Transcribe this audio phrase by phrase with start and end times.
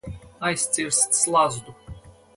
[0.41, 1.75] Aizcirst slazdu.